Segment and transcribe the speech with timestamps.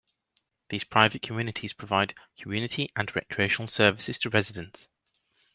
[0.69, 4.89] These private communities provide community and recreational services to residents.